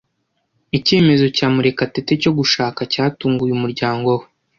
[0.77, 4.25] Icyemezo cya Murekatete cyo gushaka cyatunguye umuryango we.